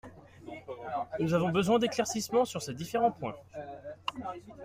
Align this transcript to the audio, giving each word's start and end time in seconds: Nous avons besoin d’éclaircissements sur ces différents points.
Nous 1.19 1.35
avons 1.35 1.49
besoin 1.51 1.77
d’éclaircissements 1.77 2.45
sur 2.45 2.59
ces 2.63 2.73
différents 2.73 3.11
points. 3.11 3.35